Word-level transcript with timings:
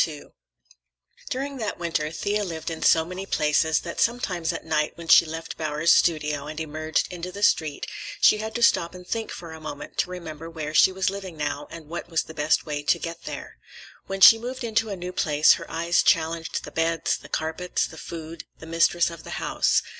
II 0.07 0.23
During 1.29 1.57
that 1.57 1.77
winter 1.77 2.09
Thea 2.09 2.43
lived 2.43 2.71
in 2.71 2.81
so 2.81 3.05
many 3.05 3.27
places 3.27 3.81
that 3.81 4.01
sometimes 4.01 4.51
at 4.51 4.65
night 4.65 4.97
when 4.97 5.07
she 5.07 5.27
left 5.27 5.57
Bowers's 5.57 5.95
studio 5.95 6.47
and 6.47 6.59
emerged 6.59 7.13
into 7.13 7.31
the 7.31 7.43
street 7.43 7.85
she 8.19 8.39
had 8.39 8.55
to 8.55 8.63
stop 8.63 8.95
and 8.95 9.05
think 9.07 9.29
for 9.29 9.51
a 9.51 9.61
moment 9.61 9.99
to 9.99 10.09
remember 10.09 10.49
where 10.49 10.73
she 10.73 10.91
was 10.91 11.11
living 11.11 11.37
now 11.37 11.67
and 11.69 11.87
what 11.87 12.09
was 12.09 12.23
the 12.23 12.33
best 12.33 12.65
way 12.65 12.81
to 12.81 12.97
get 12.97 13.25
there. 13.25 13.59
When 14.07 14.21
she 14.21 14.39
moved 14.39 14.63
into 14.63 14.89
a 14.89 14.95
new 14.95 15.11
place 15.13 15.53
her 15.53 15.69
eyes 15.69 16.01
challenged 16.01 16.63
the 16.63 16.71
beds, 16.71 17.15
the 17.17 17.29
carpets, 17.29 17.85
the 17.85 17.97
food, 17.99 18.45
the 18.57 18.65
mistress 18.65 19.11
of 19.11 19.23
the 19.23 19.29
house. 19.37 19.83